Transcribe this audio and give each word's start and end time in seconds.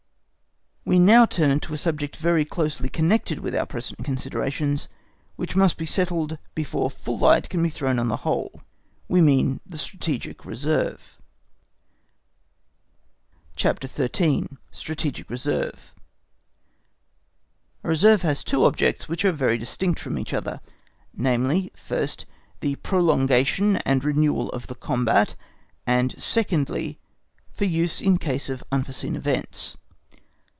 We 0.83 0.97
now 0.99 1.25
turn 1.25 1.61
to 1.61 1.73
a 1.73 1.77
subject 1.77 2.17
very 2.17 2.43
closely 2.43 2.89
connected 2.89 3.39
with 3.39 3.55
our 3.55 3.67
present 3.67 4.03
considerations, 4.03 4.89
which 5.37 5.55
must 5.55 5.77
be 5.77 5.85
settled 5.85 6.37
before 6.53 6.89
full 6.89 7.19
light 7.19 7.47
can 7.49 7.63
be 7.63 7.69
thrown 7.69 7.97
on 7.97 8.09
the 8.09 8.17
whole, 8.25 8.61
we 9.07 9.21
mean 9.21 9.61
the 9.65 9.77
strategic 9.77 10.43
reserve. 10.43 11.17
CHAPTER 13.55 13.87
XIII. 13.87 14.47
Strategic 14.71 15.29
Reserve 15.29 15.93
A 17.85 17.87
reserve 17.87 18.23
has 18.23 18.43
two 18.43 18.65
objects 18.65 19.07
which 19.07 19.23
are 19.23 19.31
very 19.31 19.57
distinct 19.59 19.99
from 20.01 20.17
each 20.19 20.33
other, 20.33 20.59
namely, 21.13 21.71
first, 21.73 22.25
the 22.59 22.75
prolongation 22.77 23.77
and 23.85 24.03
renewal 24.03 24.49
of 24.49 24.67
the 24.67 24.75
combat, 24.75 25.35
and 25.87 26.19
secondly, 26.21 26.99
for 27.53 27.63
use 27.65 28.01
in 28.01 28.17
case 28.17 28.49
of 28.49 28.61
unforeseen 28.73 29.15
events. 29.15 29.77